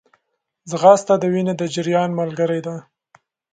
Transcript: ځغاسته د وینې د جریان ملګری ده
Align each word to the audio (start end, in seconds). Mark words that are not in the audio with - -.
ځغاسته 0.69 1.13
د 1.21 1.23
وینې 1.33 1.53
د 1.57 1.63
جریان 1.73 2.09
ملګری 2.19 2.59
ده 2.65 2.75